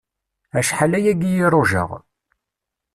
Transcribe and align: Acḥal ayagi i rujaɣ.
Acḥal 0.57 0.93
ayagi 0.97 1.29
i 1.39 1.47
rujaɣ. 1.53 1.89